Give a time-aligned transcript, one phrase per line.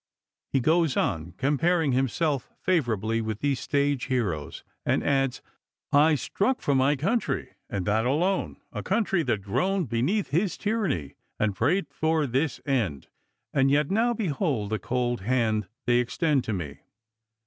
[0.51, 5.43] He goes on comparing himself favorably with these stage heroes, and adds:"
[6.07, 11.13] I struck for my country and that alone— a country that groaned beneath his tyranny
[11.39, 13.09] and prayed for this end;
[13.53, 16.79] and yet now be hold the cold hand they extend to me."